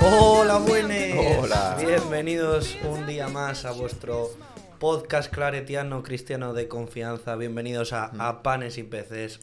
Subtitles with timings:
[0.00, 1.38] Hola, buenas.
[1.38, 1.76] Hola.
[1.78, 4.30] Bienvenidos un día más a vuestro
[4.78, 7.36] podcast claretiano cristiano de confianza.
[7.36, 9.40] Bienvenidos a, a Panes y Peces.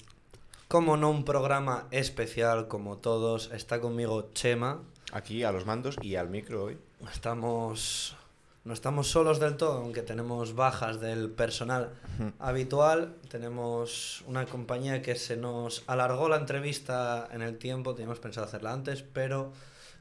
[0.68, 3.52] Como no, un programa especial como todos.
[3.54, 4.82] Está conmigo Chema.
[5.12, 6.80] Aquí a los mandos y al micro hoy.
[7.14, 8.18] Estamos.
[8.66, 11.92] No estamos solos del todo, aunque tenemos bajas del personal
[12.40, 13.16] habitual.
[13.30, 17.94] Tenemos una compañía que se nos alargó la entrevista en el tiempo.
[17.94, 19.54] Teníamos pensado hacerla antes, pero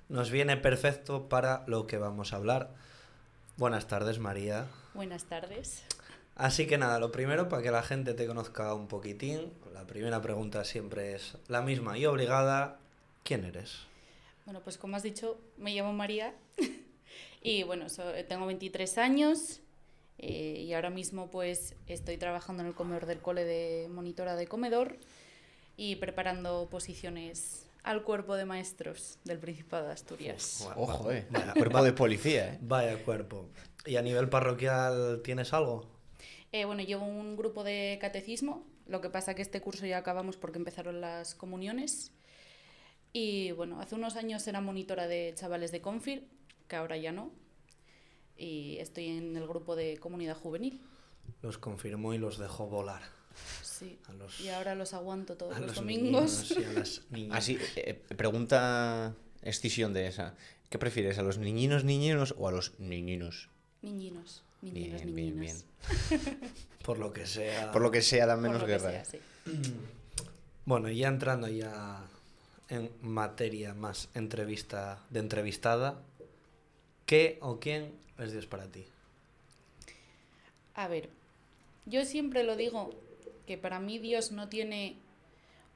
[0.09, 2.71] nos viene perfecto para lo que vamos a hablar.
[3.59, 4.65] Buenas tardes, María.
[4.95, 5.83] Buenas tardes.
[6.35, 10.23] Así que nada, lo primero, para que la gente te conozca un poquitín, la primera
[10.23, 12.79] pregunta siempre es la misma y obligada.
[13.25, 13.81] ¿Quién eres?
[14.47, 16.35] Bueno, pues como has dicho, me llamo María
[17.45, 19.61] y bueno, so- tengo 23 años
[20.19, 24.47] eh, y ahora mismo pues estoy trabajando en el comedor del cole de monitora de
[24.49, 24.99] comedor
[25.77, 30.67] y preparando posiciones al cuerpo de maestros del Principado de Asturias.
[30.77, 31.27] Ojo, eh.
[31.31, 32.59] Vaya, Cuerpo de policía, eh.
[32.63, 33.51] Vaya cuerpo.
[33.85, 35.87] ¿Y a nivel parroquial tienes algo?
[36.53, 40.37] Eh, bueno, llevo un grupo de catecismo, lo que pasa que este curso ya acabamos
[40.39, 42.13] porque empezaron las comuniones.
[43.13, 46.27] Y bueno, hace unos años era monitora de chavales de Confir,
[46.69, 47.33] que ahora ya no.
[48.37, 50.81] Y estoy en el grupo de comunidad juvenil.
[51.43, 53.03] Los confirmó y los dejó volar.
[53.63, 53.99] Sí.
[54.09, 56.51] A los, Y ahora los aguanto todos a los, los domingos.
[56.51, 57.39] niños y a las niñas.
[57.39, 60.35] Así, eh, pregunta escisión de esa.
[60.71, 63.49] ¿Qué prefieres, a los niñinos niñinos o a los niñinos?
[63.83, 65.65] Niñinos, niñinos, Bien, bien, niñinas.
[66.85, 67.71] Por lo que sea.
[67.73, 68.91] Por lo que sea, dan Por menos guerra.
[68.91, 69.21] sea, eh.
[69.45, 69.75] sí.
[70.67, 72.03] Bueno, ya entrando ya
[72.71, 76.01] en materia más entrevista de entrevistada,
[77.07, 78.85] ¿qué o quién es Dios para ti?
[80.75, 81.09] A ver,
[81.87, 82.91] yo siempre lo digo,
[83.47, 84.97] que para mí Dios no tiene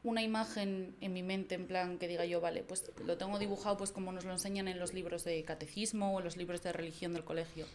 [0.05, 3.77] una imagen en mi mente en plan que diga yo, vale, pues lo tengo dibujado
[3.77, 6.73] pues como nos lo enseñan en los libros de catecismo o en los libros de
[6.73, 7.67] religión del colegio.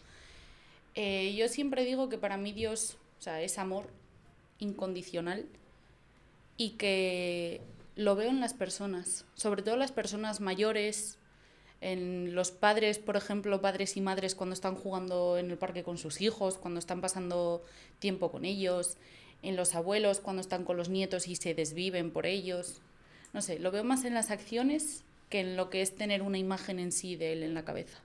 [0.94, 3.86] Eh, yo siempre digo que para mí Dios, o sea, es amor
[4.58, 5.46] incondicional
[6.56, 7.60] y que
[7.96, 11.18] lo veo en las personas, sobre todo las personas mayores,
[11.80, 15.98] en los padres, por ejemplo, padres y madres cuando están jugando en el parque con
[15.98, 17.62] sus hijos, cuando están pasando
[17.98, 18.96] tiempo con ellos,
[19.42, 22.80] en los abuelos cuando están con los nietos y se desviven por ellos.
[23.34, 26.38] No sé, lo veo más en las acciones que en lo que es tener una
[26.38, 27.98] imagen en sí de él en la cabeza.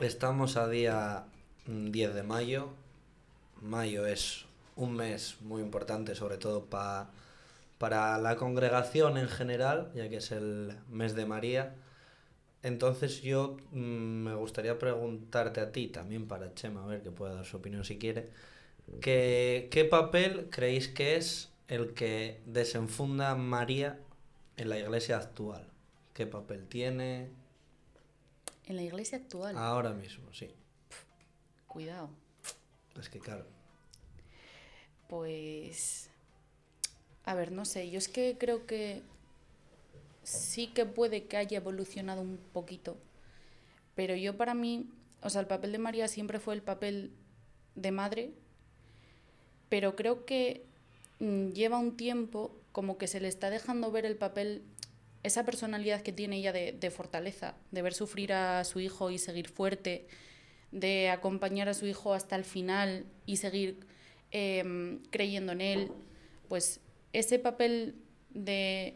[0.00, 1.24] Estamos a día
[1.66, 2.70] mm, 10 de mayo.
[3.60, 4.46] Mayo es
[4.76, 7.10] un mes muy importante, sobre todo pa-
[7.78, 11.74] para la congregación en general, ya que es el mes de María.
[12.62, 17.34] Entonces yo mm, me gustaría preguntarte a ti, también para Chema, a ver que pueda
[17.34, 18.30] dar su opinión si quiere,
[19.00, 24.00] que, ¿qué papel creéis que es el que desenfunda María
[24.56, 25.66] en la iglesia actual?
[26.14, 27.30] ¿Qué papel tiene
[28.66, 30.32] En la iglesia actual, ahora mismo?
[30.32, 30.50] Sí.
[31.66, 32.10] cuidado,
[33.00, 33.46] Es que claro.
[35.08, 36.08] pues...
[37.24, 39.02] A ver, no sé, yo es que creo que
[40.22, 42.96] sí que puede que haya evolucionado un poquito,
[43.94, 44.88] pero yo para mí,
[45.22, 47.12] o sea, el papel de María siempre fue el papel
[47.74, 48.30] de madre,
[49.68, 50.64] pero creo que
[51.18, 54.62] mm, lleva un tiempo como que se le está dejando ver el papel,
[55.22, 59.18] esa personalidad que tiene ella de, de fortaleza, de ver sufrir a su hijo y
[59.18, 60.06] seguir fuerte,
[60.72, 63.80] de acompañar a su hijo hasta el final y seguir
[64.30, 65.92] em, creyendo en él,
[66.48, 66.80] pues
[67.12, 67.96] ese papel
[68.30, 68.94] de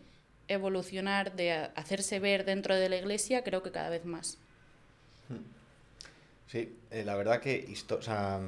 [0.49, 4.39] evolucionar, de hacerse ver dentro de la iglesia, creo que cada vez más.
[6.47, 8.41] Sí, eh, la verdad que o sea,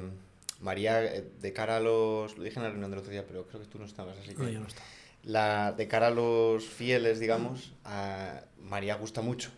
[0.61, 2.37] María, eh, de cara a los.
[2.37, 4.33] Lo dije en la reunión del otro día, pero creo que tú no estabas, así
[4.33, 4.43] que.
[4.43, 4.85] No, yo no estaba.
[5.23, 9.51] La, de cara a los fieles, digamos, a María gusta mucho.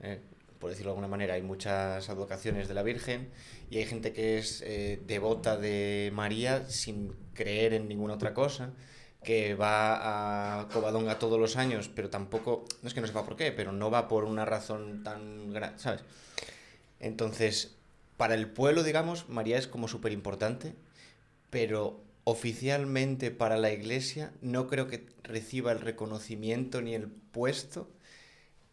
[0.00, 0.18] eh,
[0.62, 3.28] por decirlo de alguna manera, hay muchas advocaciones de la Virgen
[3.68, 8.70] y hay gente que es eh, devota de María sin creer en ninguna otra cosa,
[9.24, 13.36] que va a Covadonga todos los años, pero tampoco, no es que no sepa por
[13.36, 16.02] qué, pero no va por una razón tan grande, ¿sabes?
[17.00, 17.76] Entonces,
[18.16, 20.74] para el pueblo, digamos, María es como súper importante,
[21.50, 27.88] pero oficialmente para la iglesia no creo que reciba el reconocimiento ni el puesto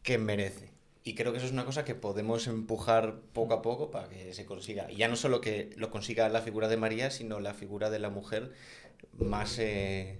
[0.03, 0.71] que merece.
[1.03, 4.33] Y creo que eso es una cosa que podemos empujar poco a poco para que
[4.33, 4.91] se consiga.
[4.91, 7.99] Y ya no solo que lo consiga la figura de María, sino la figura de
[7.99, 8.51] la mujer
[9.17, 10.19] más, eh,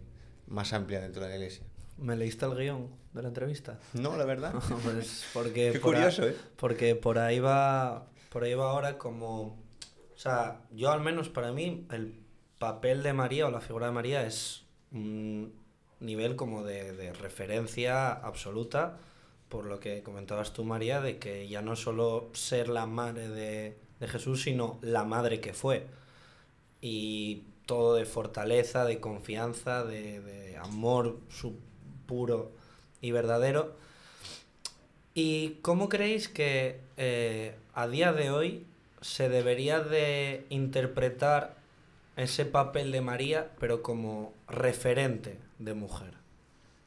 [0.50, 1.64] más amplia dentro de la iglesia.
[1.98, 3.80] ¿Me leíste el guion de la entrevista?
[3.94, 4.54] No, la verdad.
[4.84, 6.36] Pues porque Qué por a- curioso, ¿eh?
[6.58, 11.52] Porque por ahí va, por ahí va ahora como, o sea, yo al menos para
[11.52, 12.20] mí el
[12.58, 15.46] papel de María o la figura de María es mm,
[16.02, 18.98] nivel como de, de referencia absoluta,
[19.50, 23.78] por lo que comentabas tú, María, de que ya no solo ser la madre de,
[24.00, 25.88] de Jesús, sino la madre que fue.
[26.82, 31.20] Y todo de fortaleza, de confianza, de, amor
[32.08, 32.52] puro
[33.00, 33.76] y verdadero.
[35.14, 38.66] ¿Y cómo creéis que eh, a día de hoy
[39.02, 41.58] se debería de interpretar
[42.18, 46.16] ese papel de María, pero como referente de mujer,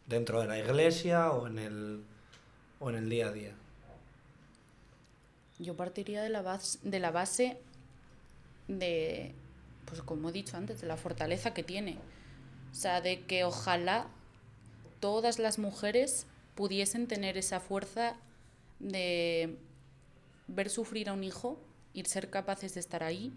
[0.08, 2.02] dentro de la iglesia o en el,
[2.80, 3.54] o en el día a día?
[5.60, 6.42] Yo partiría de la
[7.12, 7.56] base
[8.66, 9.32] de,
[9.86, 11.98] pues como he dicho antes, de la fortaleza que tiene.
[12.70, 14.08] O sea, de que ojalá
[15.00, 18.16] todas las mujeres pudiesen tener esa fuerza
[18.78, 19.58] de
[20.48, 21.60] ver sufrir a un hijo
[21.92, 23.32] y ser capaces de estar ahí.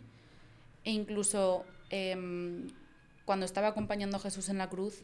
[0.83, 2.68] E incluso em,
[3.25, 5.03] cuando estaba acompañando a Jesús en la cruz,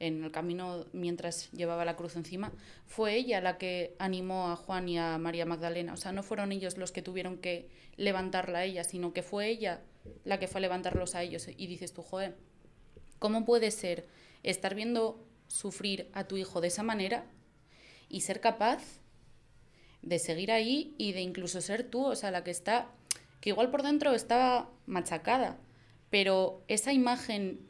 [0.00, 2.52] en el camino mientras llevaba la cruz encima,
[2.86, 5.92] fue ella la que animó a Juan y a María Magdalena.
[5.92, 9.48] O sea, no fueron ellos los que tuvieron que levantarla a ella, sino que fue
[9.48, 9.80] ella
[10.24, 11.48] la que fue a levantarlos a ellos.
[11.48, 12.36] Y dices tú, joder,
[13.18, 14.06] ¿cómo puede ser
[14.42, 17.26] estar viendo sufrir a tu hijo de esa manera
[18.08, 18.82] y ser capaz
[20.02, 22.90] de seguir ahí y de incluso ser tú, o sea, la que está,
[23.40, 25.58] que igual por dentro está machacada,
[26.10, 27.60] pero esa imagen,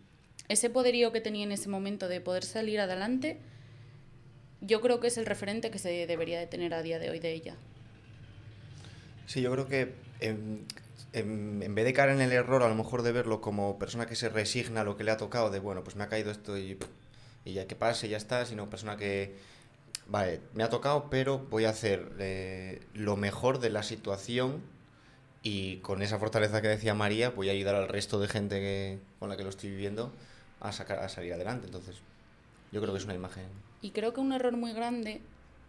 [0.48, 3.38] ese poderío que tenía en ese momento de poder salir adelante,
[4.60, 7.20] yo creo que es el referente que se debería de tener a día de hoy
[7.20, 7.56] de ella.
[9.26, 10.66] Sí, yo creo que en,
[11.14, 14.16] en, vez de caer en el error, a lo mejor de verlo como persona que
[14.16, 16.58] se resigna a lo que le ha tocado, de bueno, pues me ha caído esto
[16.58, 16.76] y,
[17.44, 19.36] y ya que pase, ya está, sino persona que,
[20.08, 24.60] vale, me ha tocado, pero voy a hacer eh, lo mejor de la situación
[25.42, 28.98] y con esa fortaleza que decía María, voy a ayudar al resto de gente que,
[29.20, 30.10] con la que lo estoy viviendo
[30.60, 31.66] a, sacar, a salir adelante.
[31.66, 31.96] Entonces,
[32.72, 33.44] yo creo que es una imagen.
[33.82, 35.20] Y creo que un error muy grande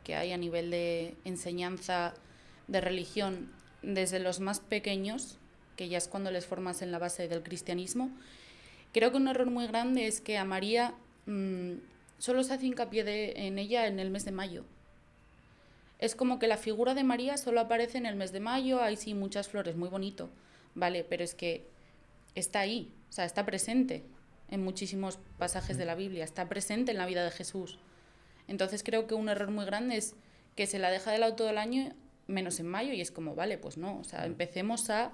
[0.03, 2.13] que hay a nivel de enseñanza
[2.67, 3.51] de religión
[3.85, 5.37] desde los más pequeños,
[5.77, 8.09] que ya es cuando les formas en la base del cristianismo,
[8.93, 10.93] creo que un error muy grande es que a María
[11.25, 11.73] mmm,
[12.17, 14.63] solo se hace hincapié de, en ella en el mes de mayo.
[15.99, 18.95] Es como que la figura de María solo aparece en el mes de mayo, hay
[18.95, 20.29] sí muchas flores, muy bonito,
[20.73, 21.05] ¿vale?
[21.07, 21.65] Pero es que
[22.33, 24.03] está ahí, o sea, está presente
[24.49, 27.79] en muchísimos pasajes de la Biblia, está presente en la vida de Jesús.
[28.47, 30.15] Entonces creo que un error muy grande es
[30.55, 31.93] que se la deja de lado todo el año
[32.27, 35.13] menos en mayo y es como, vale, pues no, o sea, empecemos a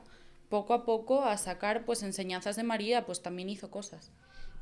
[0.49, 4.11] poco a poco a sacar pues enseñanzas de María, pues también hizo cosas.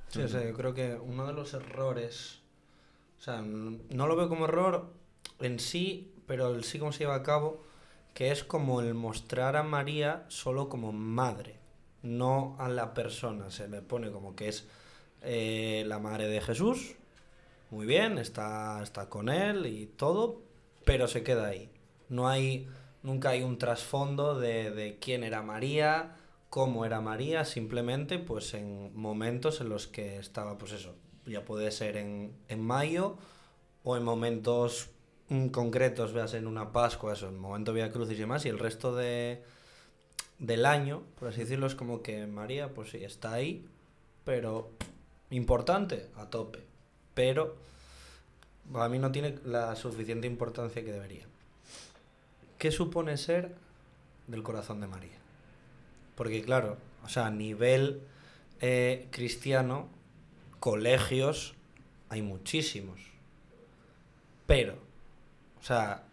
[0.10, 2.40] Sí, o sea, yo creo que uno de los errores,
[3.20, 4.94] o sea, no lo veo como error
[5.40, 7.64] en sí, pero el sí como se lleva a cabo,
[8.14, 11.58] que es como el mostrar a María solo como madre,
[12.02, 13.52] no a la persona.
[13.52, 14.68] Se le pone como que es
[15.22, 16.96] eh, la madre de Jesús,
[17.72, 20.42] muy bien, está, está con él y todo,
[20.86, 21.70] pero se queda ahí.
[22.10, 22.68] No hay,
[23.04, 26.16] nunca hay un trasfondo de, de quién era María,
[26.50, 30.96] cómo era María, simplemente pues en momentos en los que estaba, pues eso,
[31.26, 33.18] ya puede ser en, en mayo
[33.84, 34.90] o en momentos
[35.30, 38.60] mm, concretos, veas en una Pascua, eso, en momento Vía Crucis y demás, y el
[38.60, 39.44] resto de,
[40.40, 43.66] del año, por así decirlo, es como que María, pues sí, está ahí,
[44.26, 44.72] pero
[45.30, 46.66] importante, a tope,
[47.14, 47.58] pero
[48.74, 51.28] a mí no tiene la suficiente importancia que debería.
[52.60, 53.56] ¿Qué supone ser
[54.28, 55.18] del corazón de María?
[56.16, 58.02] Porque claro, o sea, a nivel
[58.60, 59.88] eh, cristiano,
[60.60, 61.56] colegios
[62.10, 63.00] hay muchísimos.
[64.46, 64.78] Pero,
[65.62, 66.04] o sea,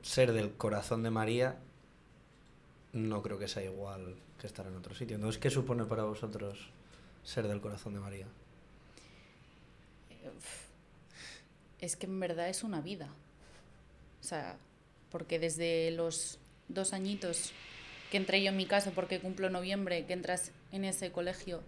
[0.00, 1.58] ser del corazón de María
[2.92, 5.16] no creo que sea igual que estar en otro sitio.
[5.16, 6.70] Entonces, ¿qué supone para vosotros
[7.24, 8.26] ser del corazón de María?
[11.80, 13.08] Es que en verdad es una vida.
[14.20, 14.56] O sea,
[15.10, 17.52] porque desde los dos añitos
[18.10, 21.62] que entré yo en mi caso porque cumplo noviembre, que entras en ese colegio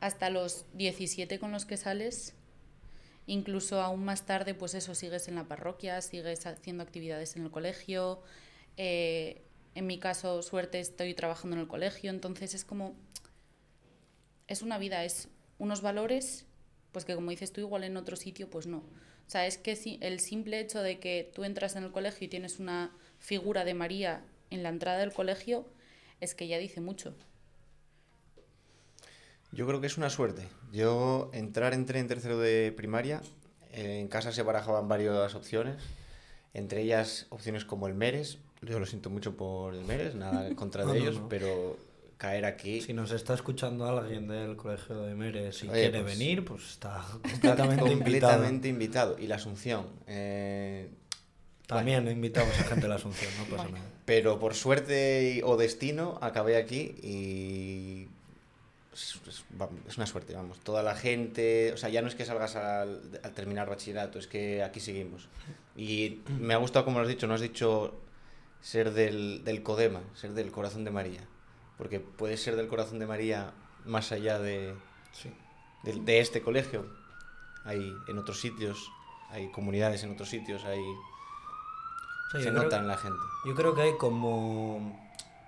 [0.00, 2.34] hasta los 17 con los que sales,
[3.26, 7.50] incluso aún más tarde, pues eso, sigues en la parroquia, sigues haciendo actividades en el
[7.50, 8.20] colegio.
[8.76, 9.42] Eh,
[9.74, 12.94] en mi caso, suerte, estoy trabajando en el colegio, entonces es como,
[14.46, 16.44] es una vida, es unos valores,
[16.92, 18.82] pues que como dices tú, igual en otro sitio, pues no.
[19.26, 22.28] O sea, es que el simple hecho de que tú entras en el colegio y
[22.28, 25.66] tienes una figura de María en la entrada del colegio
[26.20, 27.14] es que ya dice mucho.
[29.52, 30.48] Yo creo que es una suerte.
[30.72, 33.22] Yo entrar entré en tercero de primaria,
[33.72, 35.76] en casa se barajaban varias opciones,
[36.52, 40.84] entre ellas opciones como el Meres, yo lo siento mucho por el Meres, nada contra
[40.84, 41.28] de No, no, ellos, no.
[41.28, 41.76] pero
[42.16, 42.80] caer aquí.
[42.80, 46.70] Si nos está escuchando alguien del Colegio de Meres y Oye, quiere pues- venir, pues
[46.70, 47.88] está completamente, invitado.
[47.92, 49.18] completamente invitado.
[49.18, 49.86] Y la Asunción.
[50.06, 50.88] eh,
[51.66, 53.78] También invitamos a gente de la Asunción, no pasa Bueno.
[53.78, 53.90] nada.
[54.04, 58.08] pero por suerte o destino acabé aquí y
[59.88, 60.60] es una suerte, vamos.
[60.60, 64.26] Toda la gente, o sea, ya no es que salgas al, al terminar bachillerato, es
[64.28, 65.28] que aquí seguimos.
[65.76, 68.00] Y me ha gustado como lo has dicho, no has dicho
[68.60, 71.20] ser del, del Codema, ser del Corazón de María.
[71.78, 73.52] Porque puedes ser del Corazón de María
[73.84, 74.74] más allá de,
[75.12, 75.30] Sí.
[75.82, 76.86] de, de este colegio.
[77.64, 78.90] Hay en otros sitios,
[79.30, 83.18] hay comunidades en otros sitios, hay, O sea, se nota en la gente.
[83.46, 85.00] Yo creo que hay como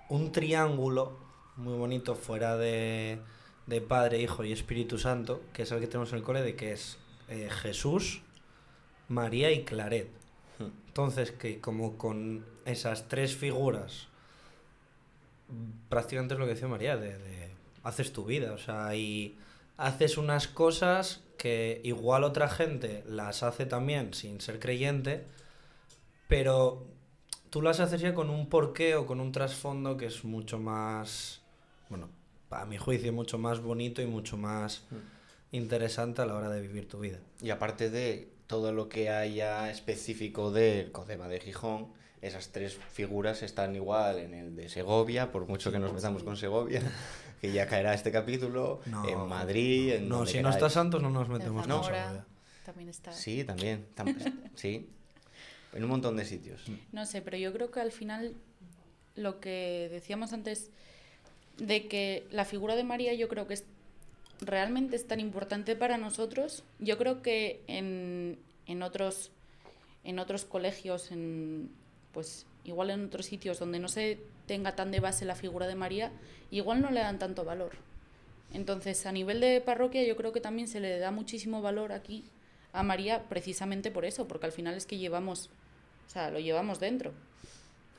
[0.09, 1.17] un triángulo
[1.57, 3.19] muy bonito fuera de,
[3.65, 6.55] de Padre, Hijo y Espíritu Santo, que es el que tenemos en el cole, de
[6.55, 6.97] que es
[7.29, 8.21] eh, Jesús,
[9.09, 10.09] María y Claret.
[10.59, 10.69] Hmm.
[10.87, 14.07] Entonces, que como con esas tres figuras,
[15.89, 17.51] prácticamente es lo que decía María, de, de
[17.83, 19.37] haces tu vida, o sea, y
[19.77, 25.25] haces unas cosas que igual otra gente las hace también sin ser creyente,
[26.27, 26.85] pero
[27.49, 31.41] tú las haces ya con un porqué o con un trasfondo que es mucho más,
[31.89, 32.09] bueno,
[32.49, 34.83] a mi juicio, mucho más bonito y mucho más
[35.51, 37.19] interesante a la hora de vivir tu vida.
[37.41, 41.87] Y aparte de todo lo que haya específico del Codema de Gijón,
[42.21, 46.35] esas tres figuras están igual en el de Segovia, por mucho que nos metamos con
[46.37, 46.81] Segovia,
[47.41, 51.09] que ya caerá este capítulo, No, en Madrid, en No, si no está Santos no
[51.09, 51.75] nos metemos No.
[51.81, 52.25] con Segovia.
[52.65, 53.11] también está.
[53.11, 54.15] Sí, también, tam-
[54.55, 54.89] sí,
[55.73, 56.63] en un montón de sitios.
[56.91, 58.33] No sé, pero yo creo que al final
[59.15, 60.69] lo que decíamos antes
[61.57, 63.63] de que la figura de María yo creo que es
[64.41, 66.63] realmente es tan importante para nosotros.
[66.79, 69.31] Yo creo que en, en otros
[70.03, 71.69] en otros colegios, en
[72.17, 75.75] pues igual en otros sitios donde no se tenga tan de base la figura de
[75.75, 76.11] María,
[76.49, 77.73] igual no le dan tanto valor.
[78.51, 82.23] Entonces, a nivel de parroquia, yo creo que también se le da muchísimo valor aquí
[82.73, 85.51] a María precisamente por eso, porque al final es que llevamos,
[86.07, 87.11] o sea, lo llevamos dentro.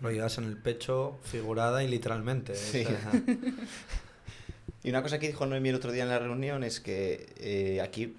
[0.01, 2.57] Lo llevas en el pecho figurada y literalmente.
[2.57, 2.85] Sí.
[2.87, 3.23] o sea,
[4.83, 7.81] Y una cosa que dijo Noemi el otro día en la reunión es que eh,
[7.83, 8.17] aquí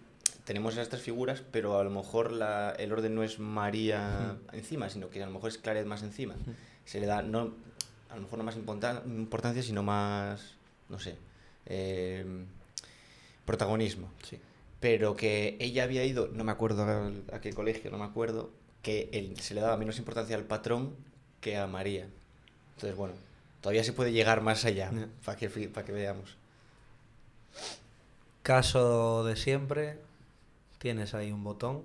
[0.50, 4.89] tenemos esas tres figuras, pero a lo mejor la- el orden no es María encima,
[4.89, 6.34] sino que a lo mejor es Claret más encima.
[6.86, 7.53] Se le da, no,
[8.10, 10.56] a lo mejor no más importan- importancia, sino más,
[10.89, 11.18] no sé,
[11.68, 12.25] eh,
[13.46, 14.10] protagonismo.
[14.24, 14.39] sí.
[14.79, 18.50] Pero que ella había ido, no me acuerdo al- a qué colegio, no me acuerdo,
[18.82, 20.96] que él- se le daba menos importancia al patrón
[21.41, 22.08] que a María.
[22.75, 23.13] Entonces, bueno,
[23.62, 24.89] todavía se puede llegar más allá,
[25.24, 26.38] para que, fi- pa' que veamos.
[28.41, 30.00] Caso de siempre,
[30.79, 31.83] tienes ahí un botón.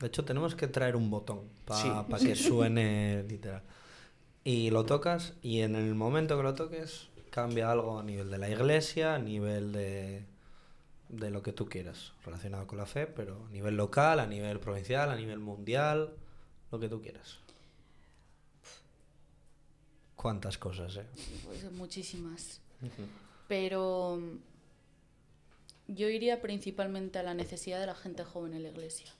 [0.00, 2.24] De hecho, tenemos que traer un botón para Sí.
[2.26, 3.62] que suene literal.
[4.44, 8.38] Y lo tocas y en el momento que lo toques cambia algo a nivel de
[8.38, 10.24] la iglesia, a nivel de,
[11.10, 14.58] de lo que tú quieras relacionado con la fe, pero a nivel local, a nivel
[14.60, 16.14] provincial, a nivel mundial,
[16.72, 17.38] lo que tú quieras.
[20.16, 21.06] Cuántas cosas, ¿eh?
[21.44, 22.60] Pues muchísimas.
[23.46, 24.20] Pero
[25.88, 29.10] yo iría principalmente a la necesidad de la gente joven en la iglesia.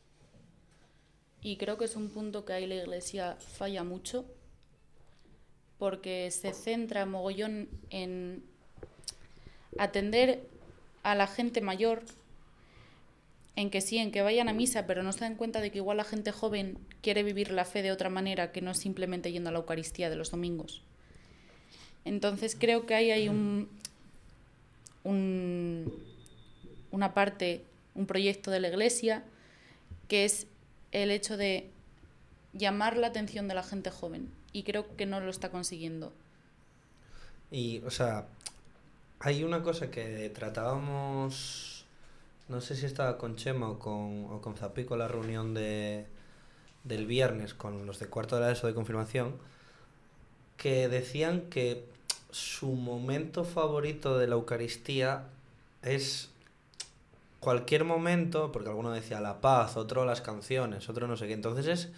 [1.42, 4.24] Y creo que es un punto que ahí la iglesia falla mucho,
[5.78, 8.42] porque se centra mogollón en
[9.78, 10.46] atender
[11.04, 12.02] a la gente mayor,
[13.54, 15.78] en que sí, en que vayan a misa, pero no se dan cuenta de que
[15.78, 19.48] igual la gente joven quiere vivir la fe de otra manera que no simplemente yendo
[19.50, 20.82] a la Eucaristía de los domingos.
[22.04, 23.68] Entonces creo que ahí hay un,
[25.04, 25.92] un-
[26.90, 27.64] una parte,
[27.94, 29.24] un proyecto de la iglesia,
[30.08, 30.46] que es
[30.92, 31.70] el hecho de
[32.52, 34.30] llamar la atención de la gente joven.
[34.52, 36.12] Y creo que no lo está consiguiendo.
[37.50, 38.26] Y, o sea,
[39.20, 41.84] hay una cosa que tratábamos,
[42.48, 46.06] no sé si estaba con Chema o con, o con Zapico la reunión de,
[46.84, 49.36] del viernes con los de cuarto de la ESO de confirmación,
[50.56, 51.84] que decían que
[52.30, 55.24] su momento favorito de la Eucaristía
[55.82, 56.30] es
[57.40, 61.34] cualquier momento, porque alguno decía la paz, otro las canciones, otro no sé qué.
[61.34, 61.88] Entonces es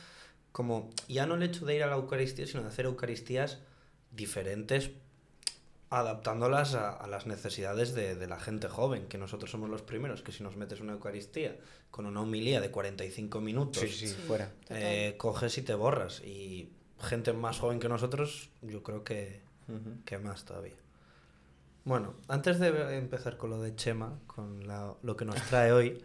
[0.53, 3.59] como ya no el hecho de ir a la Eucaristía, sino de hacer Eucaristías
[4.11, 4.91] diferentes,
[5.91, 10.23] adaptándolas a, a las necesidades de, de la gente joven, que nosotros somos los primeros,
[10.23, 11.57] que si nos metes una Eucaristía
[11.91, 14.53] con una homilía de 45 minutos, Sí, sí, fuera.
[14.69, 16.21] eh, coges y te borras.
[16.21, 16.71] Y
[17.01, 19.41] gente más joven que nosotros, yo creo que,
[20.05, 20.75] que más todavía.
[21.85, 26.03] Bueno, antes de empezar con lo de Chema, con la- lo que nos trae hoy,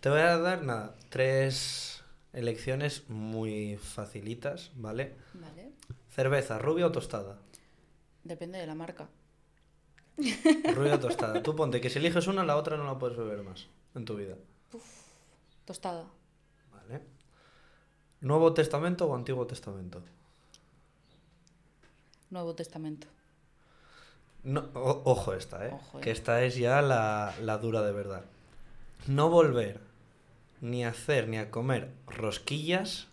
[0.00, 2.02] te voy a dar nada, tres
[2.32, 5.14] elecciones muy facilitas, ¿vale?
[5.34, 5.72] ¿Vale?
[6.10, 7.38] Cerveza, rubia o tostada.
[8.22, 9.08] Depende de la marca.
[10.74, 11.42] Rubia o tostada.
[11.42, 14.16] Tú ponte que si eliges una, la otra no la puedes beber más en tu
[14.16, 14.36] vida.
[15.64, 16.04] Tostada.
[16.72, 17.00] Vale.
[18.20, 20.02] ¿Nuevo Testamento o Antiguo Testamento?
[22.30, 23.06] Nuevo Testamento.
[24.44, 25.70] No, o- ojo esta, ¿eh?
[25.72, 26.12] Ojo, Que eh.
[26.12, 28.24] esta es ya la, la dura de verdad.
[29.06, 29.80] No volver
[30.60, 33.08] ni a hacer ni a comer rosquillas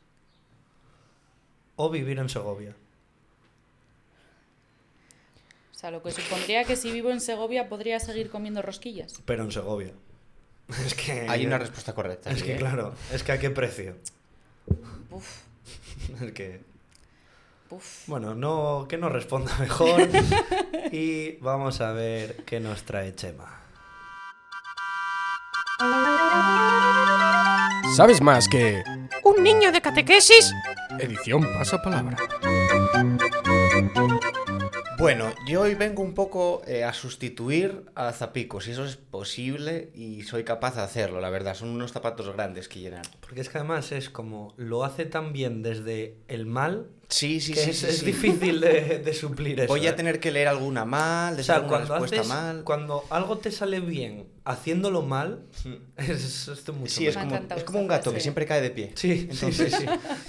[1.75, 2.75] o vivir en Segovia.
[5.71, 9.21] O sea, lo que supondría que si vivo en Segovia podría seguir comiendo rosquillas.
[9.25, 9.93] Pero en Segovia.
[10.85, 11.27] Es que...
[11.27, 12.29] Hay una respuesta correcta.
[12.31, 12.57] Es que ¿eh?
[12.57, 13.95] claro, es que a qué precio.
[15.09, 15.27] Uf,
[16.21, 16.61] Es que...
[17.71, 18.07] uf.
[18.07, 20.09] Bueno, no, que nos responda mejor.
[20.91, 23.59] y vamos a ver qué nos trae Chema.
[27.95, 28.83] ¿Sabes más que
[29.23, 30.53] un niño de catequesis?
[30.99, 32.17] Edición Pasapalabra.
[34.97, 39.89] Bueno, yo hoy vengo un poco eh, a sustituir a Zapico, si eso es posible
[39.95, 41.55] y soy capaz de hacerlo, la verdad.
[41.55, 43.01] Son unos zapatos grandes que llenar.
[43.19, 47.53] Porque es que además es como lo hace tan bien desde el mal Sí, sí,
[47.53, 47.69] que sí.
[47.71, 48.05] es, sí, es sí.
[48.05, 49.67] difícil de, de suplir eso.
[49.67, 49.93] Voy a ¿eh?
[49.93, 52.63] tener que leer alguna mal, O decir sea, alguna cuando, respuesta haces, mal.
[52.63, 55.45] cuando algo te sale bien haciéndolo mal,
[55.97, 58.61] es esto mucho Sí, es como, encantado es como esa un gato que siempre cae
[58.61, 58.91] de pie.
[58.95, 59.85] Sí, Entonces, sí,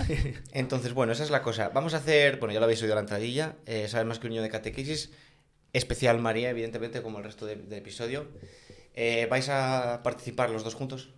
[0.07, 0.35] sí, sí.
[0.53, 1.69] Entonces, bueno, esa es la cosa.
[1.69, 4.31] Vamos a hacer, bueno, ya lo habéis oído la entradilla, eh, sabes más que un
[4.33, 5.13] niño de catequesis,
[5.73, 8.27] especial María, evidentemente, como el resto de- del episodio.
[8.95, 11.11] Eh, ¿Vais a participar los dos juntos?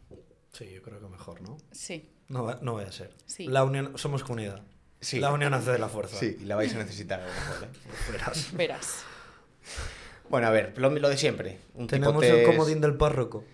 [0.53, 1.57] Sí, yo creo que mejor, ¿no?
[1.73, 2.11] Sí.
[2.29, 3.15] No, no voy a ser.
[3.27, 3.47] Sí.
[3.47, 4.63] La unión, somos comunidad.
[5.05, 5.21] Sí.
[5.21, 6.17] La unión hace de la fuerza.
[6.19, 7.69] Sí, y la vais a necesitar a lo mejor, ¿eh?
[8.13, 8.49] Verás.
[8.55, 8.95] Verás.
[10.31, 11.59] Bueno, a ver, lo, lo de siempre.
[11.75, 13.45] Un tipo Tenemos test- el comodín del párroco.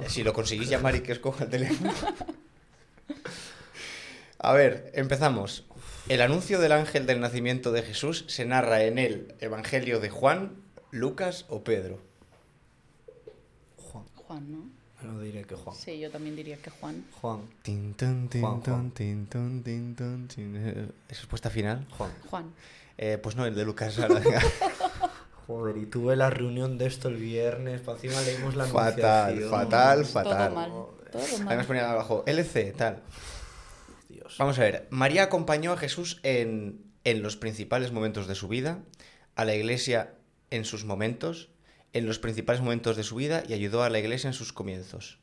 [0.00, 1.92] Eh, Si lo conseguís llamar y que os coja el teléfono.
[4.38, 5.64] A ver, empezamos.
[6.08, 10.56] El anuncio del ángel del nacimiento de Jesús se narra en el Evangelio de Juan,
[10.90, 12.00] Lucas o Pedro.
[13.76, 14.04] Juan.
[14.14, 14.70] Juan, ¿no?
[15.04, 15.76] No diré que Juan.
[15.76, 17.04] Sí, yo también diría que Juan.
[17.20, 17.40] Juan.
[17.62, 18.90] Tin, tin, Juan, Juan.
[18.92, 19.28] tin.
[20.56, 21.86] Eh, ¿Es respuesta final?
[21.96, 22.10] Juan.
[22.30, 22.52] Juan.
[22.98, 23.96] Eh, pues no, el de Lucas.
[25.46, 29.50] Joder, y tuve la reunión de esto el viernes, para encima leímos la Fatal, anunciación.
[29.50, 30.48] fatal, fatal.
[30.48, 30.70] Todo mal.
[31.10, 31.66] Todo Además mal.
[31.66, 33.02] ponía abajo, LC, tal.
[34.08, 34.36] Dios.
[34.38, 38.78] Vamos a ver, María acompañó a Jesús en, en los principales momentos de su vida,
[39.34, 40.14] a la iglesia
[40.50, 41.48] en sus momentos,
[41.92, 45.18] en los principales momentos de su vida y ayudó a la iglesia en sus comienzos.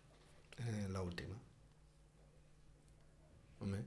[0.58, 1.36] Eh, la última.
[3.60, 3.82] Hombre.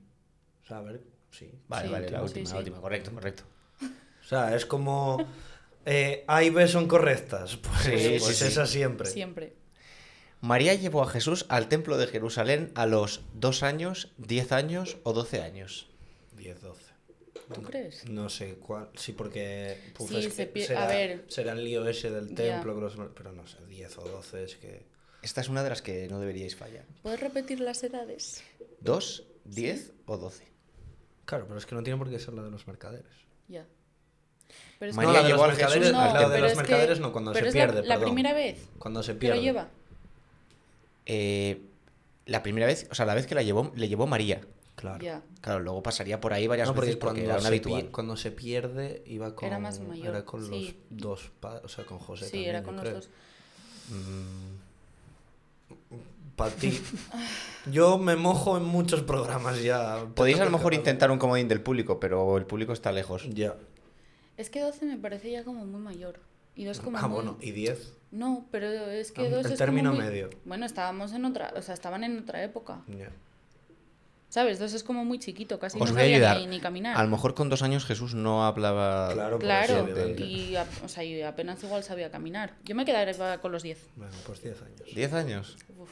[0.63, 1.51] O sea, a ver, sí.
[1.69, 2.53] Vale, Sí, vale, la última, sí.
[2.53, 3.43] la última, correcto, correcto.
[3.83, 5.25] O sea, es como...
[5.85, 7.57] Eh, A y B son correctas.
[7.57, 8.45] Pues, Sí, pues sí, sí.
[8.45, 9.09] esa siempre.
[9.11, 9.57] Siempre.
[10.41, 15.13] María llevó a Jesús al templo de Jerusalén a los dos años, 10 años o
[15.13, 15.89] 12 años.
[16.37, 16.82] 10, 12.
[17.53, 18.09] ¿Tú crees?
[18.09, 18.89] No sé cuál.
[18.95, 19.77] Sí, porque.
[19.95, 21.25] puf, Sí, es que se a será, ver.
[21.29, 22.75] será el lío ese del templo.
[22.75, 24.87] que los- pero no sé, 10 o 12 es que.
[25.23, 26.85] Esta es una de las que no deberíais fallar.
[27.03, 28.43] ¿Puedes repetir las edades?
[28.81, 30.45] ¿Dos, 10 o 12?
[31.25, 33.07] Claro, pero es que no tiene por qué ser la de los mercaderes.
[33.49, 33.65] Ya.
[34.79, 36.29] Pero es María no, la de llevó los al Jesús mercaderes, al la templo.
[36.29, 37.89] de pero los es que- mercaderes no, cuando pero se es la- pierde.
[37.89, 38.15] La, perdón.
[38.15, 39.37] primera vez Cuando se que pierde.
[39.37, 39.69] lo lleva.
[41.07, 41.61] Eh,
[42.27, 44.41] la primera vez, o sea, la vez que la llevó, le llevó María.
[44.75, 45.23] Claro.
[45.41, 48.17] Claro, luego pasaría por ahí varias No, porque veces porque cuando, era un se cuando
[48.17, 50.77] se pierde iba con, Era más mayor, era con sí.
[50.91, 52.95] los dos padres, o sea, con José Sí, también, era con los creo.
[52.97, 53.09] dos.
[56.37, 56.81] Para ti.
[57.71, 60.07] Yo me mojo en muchos programas ya.
[60.15, 63.29] Podéis a lo mejor intentar un comodín del público, pero el público está lejos.
[63.31, 63.55] Ya.
[64.39, 66.21] Es que 12 me parece ya como muy mayor.
[66.57, 67.93] Y 2 como Ah, muy- bueno, y 10.
[68.11, 70.31] No, pero es que Ah, 2 el es término como muy- medio.
[70.45, 72.83] Bueno, estábamos en otra, o sea, estaban en otra época.
[72.89, 73.11] Ya.
[74.33, 74.59] ¿Sabes?
[74.59, 76.39] 2 es como muy chiquito, casi Os no voy a sabía ayudar.
[76.39, 76.97] ni, ni caminar.
[76.97, 79.13] A lo mejor con dos años Jesús no hablaba.
[79.13, 82.55] Claro, Claro, eso, y, a- o sea, y apenas igual sabía caminar.
[82.65, 83.79] Yo me quedaría con los 10.
[83.95, 84.81] Bueno, pues 10 años.
[84.97, 85.57] ¿10 años?
[85.79, 85.91] Uf.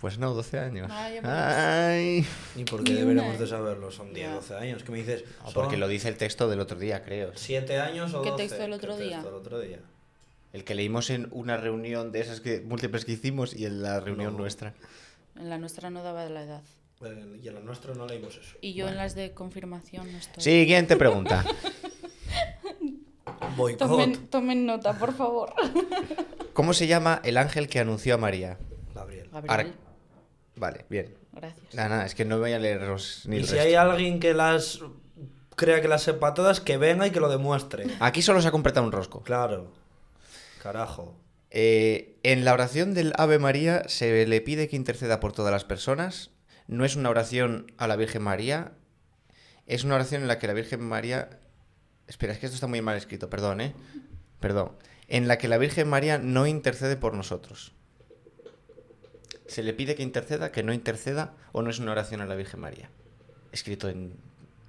[0.00, 0.90] Pues no, 12 años.
[0.92, 1.20] Ay.
[1.22, 2.26] Ay.
[2.56, 3.92] ¿Y por qué Ni deberíamos de saberlo?
[3.92, 4.34] Son 10, Ya.
[4.34, 4.82] 12 años.
[4.82, 5.24] ¿Qué me dices?
[5.44, 7.30] Ah, porque lo dice el texto del otro día, creo.
[7.36, 8.42] 7 años o ¿Qué 12?
[8.42, 9.12] texto del otro ¿Qué día?
[9.18, 9.78] texto del otro día?
[10.52, 14.00] El que leímos en una reunión de esas que múltiples que hicimos y en la
[14.00, 14.40] reunión No.
[14.40, 14.74] nuestra.
[15.36, 16.62] En la nuestra no daba la edad.
[17.04, 18.56] Eh, Y en lo nuestro no leímos eso.
[18.60, 20.42] Y yo en las de confirmación no estoy.
[20.42, 21.44] Siguiente pregunta.
[23.56, 23.78] Boicot.
[23.88, 25.52] Tomen, tomen nota, por favor.
[26.52, 28.58] ¿Cómo se llama el ángel que anunció a María?
[28.94, 29.28] Gabriel.
[29.32, 29.74] Gabriel,
[30.56, 31.14] Vale, bien.
[31.32, 31.74] gracias.
[31.74, 33.66] Nada, nada, es que no voy a leeros ni Y el si resto.
[33.68, 34.80] hay alguien que las
[35.56, 37.86] crea que las sepa todas, que venga y que lo demuestre.
[38.00, 39.22] Aquí solo se ha completado un rosco.
[39.22, 39.72] Claro.
[40.62, 41.14] Carajo.
[41.50, 45.64] Eh, en la oración del Ave María se le pide que interceda por todas las
[45.64, 46.30] personas.
[46.72, 48.72] No es una oración a la Virgen María.
[49.66, 51.38] Es una oración en la que la Virgen María...
[52.06, 53.74] Espera, es que esto está muy mal escrito, perdón, ¿eh?
[54.40, 54.72] Perdón.
[55.06, 57.72] en la que la Virgen María no intercede por nosotros.
[59.46, 62.34] Se le pide que interceda, que no interceda, o no es una oración a la
[62.34, 62.88] Virgen María.
[63.52, 64.14] Escrito en...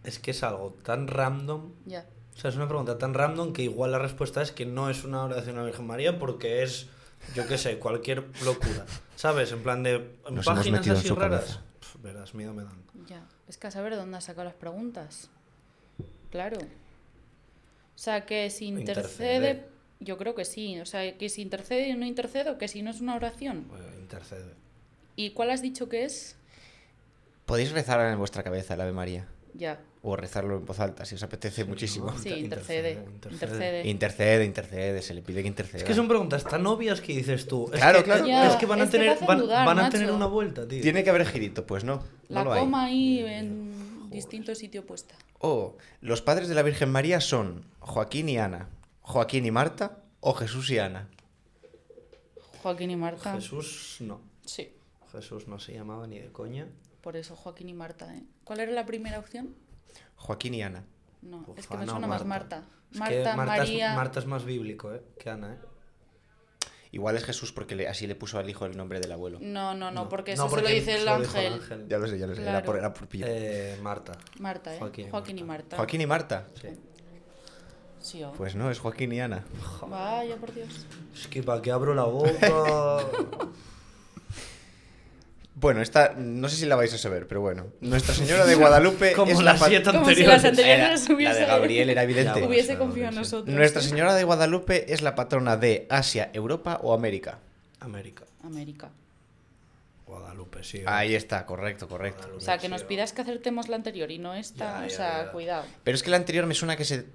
[0.03, 1.71] Es que es algo tan random.
[1.85, 2.05] Ya.
[2.35, 5.05] O sea, es una pregunta tan random que igual la respuesta es que no es
[5.05, 6.87] una oración a la Virgen María porque es,
[7.33, 8.85] yo qué sé, cualquier locura.
[9.15, 9.53] ¿Sabes?
[9.53, 11.41] En plan de en Nos hemos páginas metido en así su raras.
[11.41, 11.61] cabeza.
[12.03, 12.83] Verás, miedo me dan.
[13.07, 15.29] Ya, es que a saber de dónde has sacado las preguntas.
[16.29, 16.57] Claro.
[16.59, 19.65] O sea, que si intercede, Intercede.
[20.01, 20.79] yo creo que sí.
[20.81, 23.67] O sea, que si intercede y no intercede, o que si no es una oración.
[23.69, 24.53] Bueno, intercede.
[25.15, 26.35] ¿Y cuál has dicho que es?
[27.45, 29.27] Podéis rezar en vuestra cabeza el Ave María.
[29.53, 29.79] Ya.
[30.05, 32.07] O rezarlo en voz alta, si os apetece muchísimo.
[32.11, 32.19] ¿no?
[32.19, 32.91] Sí, Inter- intercede.
[32.91, 33.87] intercede, Intercede.
[33.87, 35.77] Intercede, intercede, se le pide que interceda.
[35.77, 37.69] Es que son preguntas tan obvias que dices tú.
[37.71, 38.27] Es Claro, que, claro.
[38.27, 40.81] Ya, Es que van a es tener, van, dudar, van a tener una vuelta, tío.
[40.81, 42.03] Tiene que haber girito, pues no.
[42.27, 42.59] no La hay.
[42.59, 45.15] coma ahí en distinto sitio puesta.
[45.39, 48.67] O los padres de la Virgen María son Joaquín y Ana,
[49.03, 51.07] Joaquín y Marta, o Jesús y Ana.
[52.61, 53.33] Joaquín y Marta.
[53.35, 54.19] Jesús no.
[54.45, 54.73] Sí.
[55.13, 56.67] Jesús no se llamaba ni de coña.
[57.01, 58.23] Por eso Joaquín y Marta, ¿eh?
[58.43, 59.55] ¿Cuál era la primera opción?
[60.15, 60.85] Joaquín y Ana.
[61.21, 62.63] No, Uf, es que me Ana suena más Marta.
[62.91, 63.89] Es Marta, que Marta, María.
[63.91, 65.01] Es, Marta es más bíblico, ¿eh?
[65.19, 65.57] Que Ana, ¿eh?
[66.91, 69.39] Igual es Jesús porque le- así le puso al hijo el nombre del abuelo.
[69.41, 71.87] No, no, no, porque No, eso se lo dice el se lo dijo ángel.
[71.89, 72.41] Ya lo sé, ya lo sé.
[72.43, 72.65] Era Claro.
[72.67, 73.25] por, era por pillo.
[73.27, 74.11] Eh, Marta.
[74.39, 74.77] Marta, ¿eh?
[74.79, 75.63] Joaquín Joaquín, y y Marta.
[75.63, 75.77] Marta.
[75.77, 76.47] Joaquín y Marta.
[76.61, 76.67] Sí.
[77.99, 78.31] Sí, oh.
[78.33, 79.43] Pues no, es Joaquín y Ana.
[79.87, 80.85] Vaya, por Dios.
[81.15, 82.29] Es que para que abro la boca.
[85.55, 87.67] Bueno, esta no sé si la vais a saber, pero bueno.
[87.81, 90.27] Nuestra Señora de Guadalupe Como es la las siete Como si anteriores.
[90.27, 92.41] las anteriores Era- las la hubiese, de Gabriel era evidente.
[92.41, 93.55] Ya, hubiese confiado en nosotros.
[93.55, 93.81] Nuestra.
[93.81, 97.39] Señora de Guadalupe es la patrona de Asia, Europa o América.
[97.79, 98.23] América.
[98.43, 98.89] América.
[100.07, 100.81] Guadalupe, sí.
[100.85, 102.17] Ahí está, correcto, correcto.
[102.23, 104.81] Guadalupe, O sea, que nos pidas que acertemos la anterior y no esta.
[104.81, 105.31] Ya, o sea, ya.
[105.31, 105.65] cuidado.
[105.83, 107.05] Pero es que la anterior me suena que se.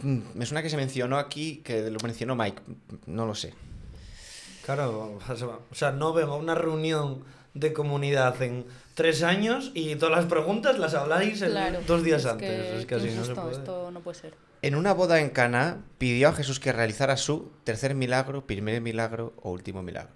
[0.00, 2.60] mm, Me suena que se mencionó aquí, que lo mencionó Mike.
[3.06, 3.54] No lo sé.
[4.64, 5.18] Claro,
[5.70, 7.24] o sea, no vengo a una reunión
[7.54, 11.80] de comunidad en tres años y todas las preguntas las habláis en Claro.
[11.86, 12.48] dos días es antes.
[12.50, 13.52] Que, es que así no se puede.
[13.52, 14.34] Esto no puede ser.
[14.62, 19.34] En una boda en Cana pidió a Jesús que realizara su tercer milagro, primer milagro
[19.42, 20.14] o último milagro.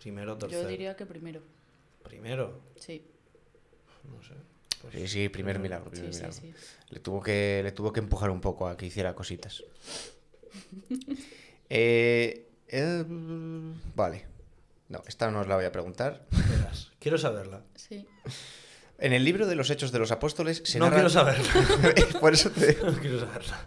[0.00, 0.62] Primero, tercero.
[0.62, 1.40] Yo diría que primero.
[2.04, 3.02] Primero, Sí,
[4.04, 4.34] no sé.
[4.80, 5.90] Pues Sí, sí, primer milagro.
[5.92, 6.40] sí, Primer sí, milagro.
[6.40, 6.54] sí.
[6.90, 9.62] Le, tuvo que, le tuvo que empujar un poco a que hiciera cositas.
[11.74, 13.04] Eh, eh,
[13.94, 14.26] vale.
[14.88, 16.26] No, esta no os la voy a preguntar.
[16.30, 16.90] verás.
[16.98, 17.62] Quiero saberla.
[17.76, 18.06] Sí.
[18.98, 21.44] En el libro de los Hechos de los Apóstoles se no narra- quiero saberla.
[22.20, 23.58] Por eso te no quiero saberla.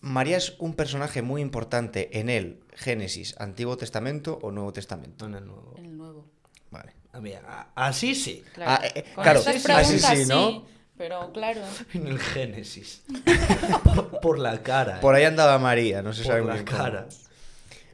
[0.00, 5.26] María es un personaje muy importante en el Génesis, Antiguo Testamento o Nuevo Testamento.
[5.28, 5.74] No en el nuevo.
[5.78, 6.26] En el nuevo.
[6.70, 6.92] Vale.
[7.12, 8.44] Ah, mira, así sí.
[8.54, 8.72] Claro.
[8.82, 10.66] Ah, eh, eh, claro, sí, así sí, ¿no?
[10.96, 11.60] Pero claro.
[11.94, 13.02] En el Génesis.
[14.22, 15.00] Por la cara.
[15.00, 15.18] Por eh.
[15.18, 16.78] ahí andaba María, no se Por sabe muy la bien cómo.
[16.78, 17.08] cara.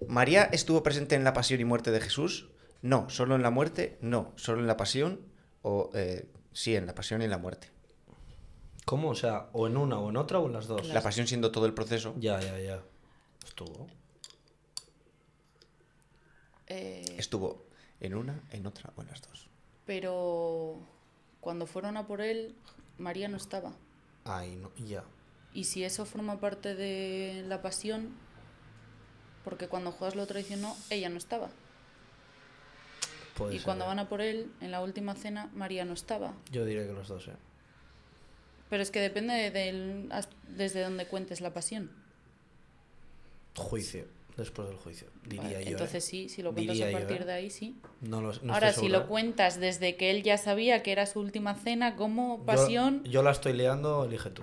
[0.09, 2.49] ¿María estuvo presente en la pasión y muerte de Jesús?
[2.83, 3.09] No.
[3.11, 3.99] ¿Solo en la muerte?
[4.01, 4.33] No.
[4.37, 5.21] ¿Solo en la pasión?
[5.63, 7.69] O eh, sí, en la pasión y en la muerte.
[8.87, 9.11] ¿Cómo?
[9.11, 10.81] O sea, o en una o en otra o en las dos.
[10.83, 10.95] Claro.
[10.95, 12.15] La pasión siendo todo el proceso.
[12.19, 12.81] Ya, ya, ya.
[13.47, 13.87] Estuvo.
[16.67, 17.67] eh, Estuvo
[18.01, 19.49] en una, en otra o en las dos.
[19.85, 20.79] pero
[21.41, 22.55] cuando fueron a por él,
[23.01, 23.73] María no estaba.
[24.25, 25.03] Ay, no, ya.
[25.53, 28.11] Y si eso forma parte de la pasión,
[29.45, 31.49] porque cuando Judas lo traicionó, ella no estaba.
[33.37, 33.89] Puede y ser, cuando eh.
[33.89, 36.35] van a por él, en la última cena, María no estaba.
[36.53, 37.33] Yo diré que los dos, eh.
[38.69, 41.91] Pero es que depende de- as- desde donde cuentes la pasión.
[43.57, 44.05] Juicio.
[44.37, 45.09] Después del juicio.
[45.25, 45.71] Diría Vale, yo.
[45.73, 46.09] Entonces eh.
[46.09, 47.25] sí, si lo cuentas Diría a yo, partir eh.
[47.27, 47.77] de ahí, sí.
[48.01, 49.07] No lo, no Ahora, si lo eh.
[49.07, 53.33] cuentas desde que él ya sabía que era su última cena como pasión, Yo, la
[53.33, 54.43] estoy liando, elige tú.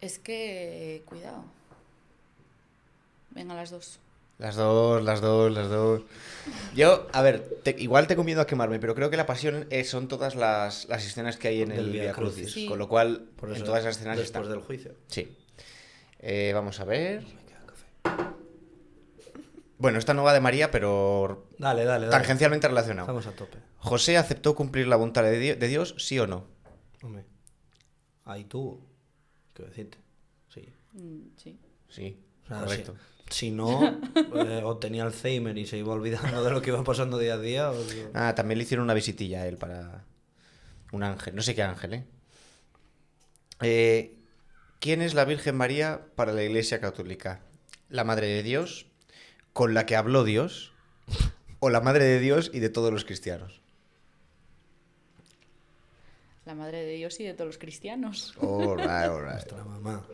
[0.00, 1.44] es que cuidado.
[3.30, 3.98] Venga, las dos.
[4.38, 6.02] Las dos, las dos, las dos.
[6.74, 9.88] Yo, a ver, te- igual tengo miedo a quemarme, pero creo que la pasión es-
[9.88, 12.52] son todas las, las escenas que hay en el Via Crucis.
[12.52, 12.66] Sí.
[12.66, 14.56] Con lo cual, Por en todas esas escenas después están.
[14.58, 14.94] del juicio.
[15.06, 15.36] Sí.
[16.18, 17.22] Eh, vamos a ver.
[19.84, 22.16] Bueno, esta no va de María, pero Dale, dale, dale.
[22.18, 23.04] tangencialmente relacionado.
[23.06, 23.58] Estamos a tope.
[23.76, 26.46] ¿José aceptó cumplir la voluntad de, Di- de Dios, sí o no?
[27.02, 27.26] Hombre.
[28.24, 28.80] Ahí tú.
[29.52, 29.98] ¿Qué decirte?
[30.48, 30.72] Sí.
[30.94, 31.60] Mm, sí.
[31.90, 32.94] Sí, O sea, correcto.
[33.28, 34.00] Si, si no,
[34.48, 37.38] eh, o tenía Alzheimer y se iba olvidando de lo que iba pasando día a
[37.38, 37.70] día.
[37.70, 37.76] o-
[38.14, 40.06] Ah, también le hicieron una visitilla a él para
[40.92, 41.34] un ángel.
[41.34, 42.04] No sé qué ángel, ¿eh?
[43.60, 44.16] Eh,
[44.80, 47.40] ¿Quién es la Virgen María para la Iglesia Católica?
[47.90, 48.86] ¿La Madre de Dios?
[49.54, 50.72] ¿Con la que habló Dios?
[51.60, 53.62] ¿O la Madre de Dios y de todos los cristianos?
[56.44, 58.34] La madre de Dios y de todos los cristianos.
[58.38, 59.30] All right, all right.
[59.32, 60.04] Nuestra mamá.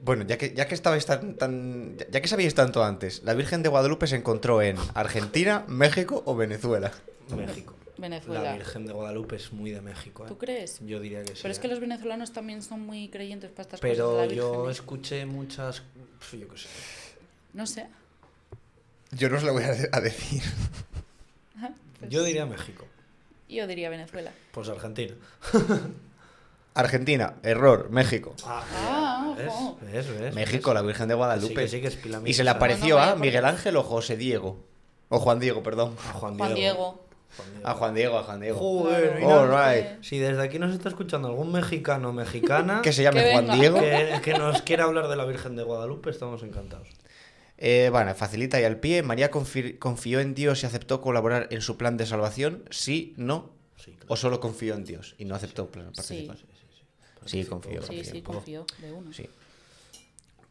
[0.00, 1.96] Bueno, ya que, ya que estabais tan, tan.
[2.10, 6.36] Ya que sabíais tanto antes, la Virgen de Guadalupe se encontró en Argentina, México o
[6.36, 6.92] Venezuela.
[7.34, 7.74] México.
[7.98, 8.42] Venezuela.
[8.42, 10.24] La Virgen de Guadalupe es muy de México.
[10.24, 10.28] ¿eh?
[10.28, 10.78] ¿Tú crees?
[10.80, 11.40] Yo diría que sí.
[11.42, 11.62] Pero es ¿eh?
[11.62, 14.22] que los venezolanos también son muy creyentes para estas Pero cosas.
[14.22, 14.72] de la yo ¿eh?
[14.72, 15.82] escuché muchas.
[16.32, 16.68] Yo qué sé.
[17.52, 17.86] No sé.
[19.12, 20.42] Yo no os lo voy a, a decir.
[21.98, 22.86] Pues Yo diría México.
[23.48, 24.32] Yo diría Venezuela.
[24.52, 25.14] Pues Argentina.
[26.74, 28.34] Argentina, error, México.
[28.46, 29.48] Ah, ¿ves?
[29.48, 29.78] ojo.
[29.82, 30.08] ¿Ves?
[30.18, 30.34] ¿Ves?
[30.34, 31.68] México, la Virgen de Guadalupe.
[31.68, 33.44] Sí, que sí, que es y se le apareció No, no, vaya a Miguel.
[33.44, 34.64] Ángel o José Diego.
[35.10, 35.94] O Juan Diego, perdón.
[36.08, 36.46] A Juan Diego.
[36.46, 37.02] Juan Diego.
[37.36, 37.68] Juan Diego.
[37.68, 38.58] A Juan Diego, a Juan Diego.
[38.58, 39.40] Joder, mira.
[39.40, 40.02] All right.
[40.02, 43.50] Si desde aquí nos está escuchando algún mexicano o mexicana Que se llame Que Juan.
[43.50, 43.78] Diego.
[43.78, 46.88] que, que nos quiera hablar de la Virgen de Guadalupe, estamos encantados.
[47.64, 49.04] Eh, bueno, facilita y al pie.
[49.04, 52.64] María confi- confió en Dios y aceptó colaborar en su plan de salvación.
[52.70, 53.50] Sí, no.
[53.76, 54.06] Sí, claro.
[54.08, 56.26] O solo confió en Dios y no aceptó plan- Sí.
[56.26, 56.36] participar.
[57.24, 57.80] Sí, confío.
[57.82, 58.66] Sí, sí, confío.
[58.80, 59.12] De uno.
[59.12, 59.28] Sí.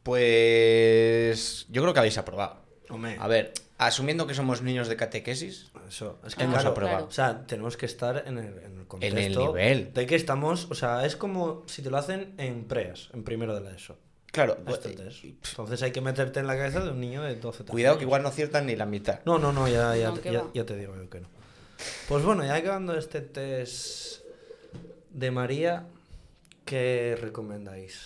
[0.04, 2.58] Pues yo creo que habéis aprobado.
[2.90, 6.70] Hombre, A ver, asumiendo que somos niños de catequesis, Eso, es que Ah, hemos claro,
[6.70, 7.08] aprobado.
[7.08, 9.48] O sea, tenemos que estar en el, en el contexto.
[9.48, 9.92] nivel.
[9.94, 13.54] De que estamos, o sea, es como si te lo hacen en preas, en primero
[13.54, 13.98] de la ESO.
[14.32, 15.24] Claro, pues, es.
[15.50, 18.04] Entonces hay que meterte en la cabeza de un niño de 12 13 cuidado que
[18.06, 19.20] igual no aciertan ni la mitad.
[19.26, 21.28] No, no, no, ya, ya, No, ya, te digo yo que no.
[22.08, 24.22] Pues bueno, ya acabando este test
[25.10, 25.86] de María,
[26.64, 28.00] ¿qué recomendáis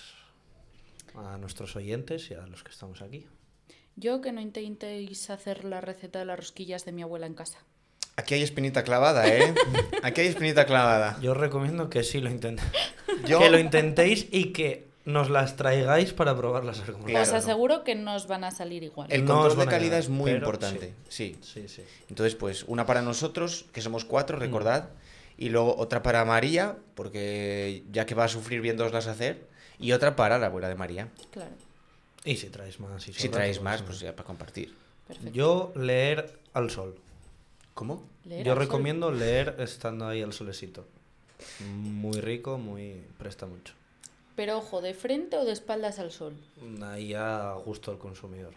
[1.14, 3.28] a nuestros oyentes y a los que estamos aquí?
[3.96, 7.60] Yo que no intentéis hacer la receta de las rosquillas de mi abuela en casa.
[8.18, 9.54] Aquí hay espinita clavada, ¿eh?
[10.04, 11.20] Aquí hay espinita clavada.
[11.22, 12.72] Yo recomiendo que sí lo intentéis.
[13.28, 16.82] Yo- Que lo intentéis y que nos las traigáis para probarlas.
[16.82, 17.22] cómo Claro.
[17.24, 17.42] Os quedan.
[17.42, 19.12] aseguro que nos van a salir igual.
[19.12, 20.94] El No os control de calidad es muy importante.
[21.10, 21.38] Sí.
[21.42, 21.84] Sí, sí.
[22.10, 24.08] Entonces, pues, una para nosotros, que somos Mm.
[24.08, 24.90] cuatro, recordad.
[25.38, 29.48] Y luego otra para María, porque ya que va a sufrir viéndoslas hacer.
[29.80, 31.10] Y otra para la abuela de María.
[31.32, 31.52] Claro.
[32.24, 33.04] Y si traéis más.
[33.04, 34.74] Si, traéis más, pues ya para compartir.
[35.08, 35.32] Perfecto.
[35.34, 36.96] Yo leer al sol.
[37.74, 38.08] ¿Cómo?
[38.24, 38.66] Leer Yo al sol.
[38.66, 40.88] recomiendo leer estando ahí al solecito.
[41.70, 43.74] Muy rico, muy presta mucho.
[44.36, 46.36] Pero ojo, ¿de frente o de espaldas al sol?
[46.84, 48.54] Ahí a gusto del consumidor.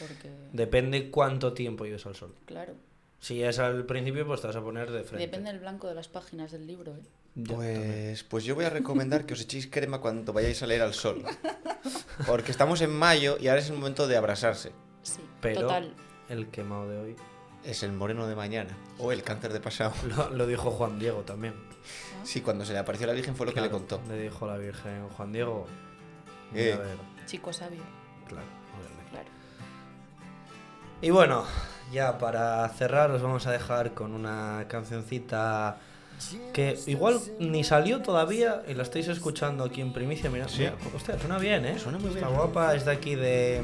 [0.00, 2.34] Porque, Depende cuánto tiempo lleves al sol.
[2.46, 2.74] claro,
[3.20, 5.26] Si es al principio, pues te vas a poner de frente.
[5.26, 7.02] depende del blanco de las páginas del libro, ¿eh?
[7.46, 10.94] Pues, pues yo voy a recomendar que os echéis crema cuando vayáis a leer al
[10.94, 11.24] sol.
[12.26, 14.70] Porque estamos en mayo y ahora es el momento de abrasarse.
[15.02, 15.94] Sí, Pero total.
[16.28, 17.16] el quemado de hoy
[17.64, 18.76] Es el moreno de mañana.
[18.98, 19.94] O el cáncer de pasado.
[20.16, 21.54] lo, lo dijo Juan Diego también.
[22.24, 24.00] Sí, cuando se le apareció la Virgen fue lo que le contó.
[24.08, 25.66] Le dijo la Virgen Juan Diego.
[26.54, 26.72] Eh.
[26.72, 27.82] mira a ver, Chico sabio,
[28.28, 28.46] claro,
[28.78, 29.10] obviamente.
[29.10, 29.28] claro.
[31.00, 31.44] Y bueno,
[31.92, 35.78] ya para cerrar os vamos a dejar con una cancioncita
[36.52, 40.30] que igual ni salió todavía y la estáis escuchando aquí en primicia.
[40.30, 40.60] Mira, Sí.
[40.60, 41.78] mira, hostia, suena bien, ¿eh?
[41.78, 42.38] Suena muy Está bien.
[42.38, 43.62] guapa, es de aquí de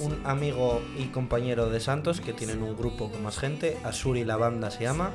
[0.00, 4.36] un amigo y compañero de Santos que tienen un grupo con más gente, Asuri la
[4.36, 5.12] banda se llama.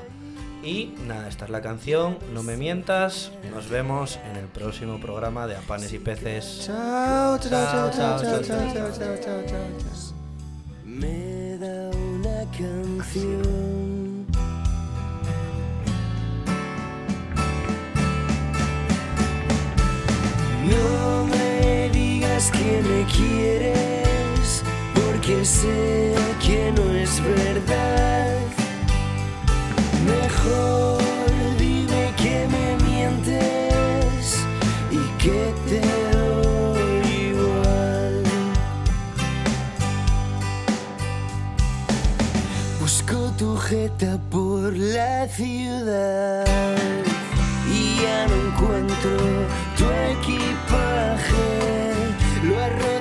[0.64, 5.46] Y nada, esta es la canción, no me mientas, nos vemos en el próximo programa
[5.46, 6.62] de Apanes y Peces.
[6.66, 9.74] Chao, chao, chao, chao, chao, chao, chao, chao.
[10.86, 14.26] me da una canción.
[20.66, 24.64] No me digas que me quieres,
[24.96, 28.63] porque sé que no es verdad.
[44.30, 46.46] Por la ciudad
[47.72, 49.18] y ya no encuentro
[49.78, 51.46] tu equipaje.
[52.44, 52.93] Lo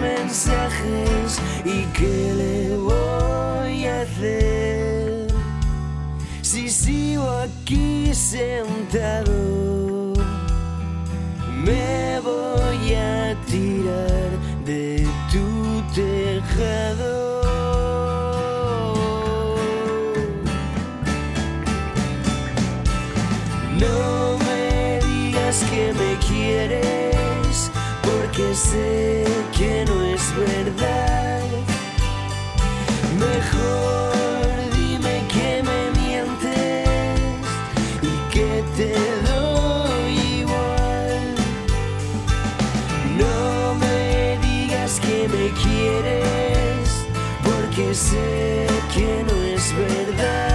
[0.00, 5.26] mensajes y qué le voy a hacer
[6.42, 10.00] si sigo aquí sentado
[11.64, 14.30] me voy a tirar
[14.64, 17.42] de tu tejado.
[23.78, 27.70] No me digas que me quieres,
[28.02, 29.19] porque sé
[29.60, 31.42] que no es verdad.
[33.28, 36.88] Mejor dime que me mientes
[38.10, 38.94] y que te
[39.30, 41.34] doy igual.
[43.22, 46.88] No me digas que me quieres,
[47.44, 50.49] porque sé que no es verdad.